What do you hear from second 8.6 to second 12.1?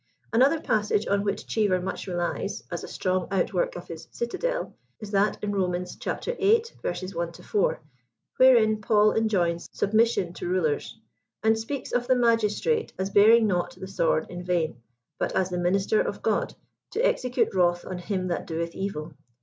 Paul enjoins submission to rulers, and speaks of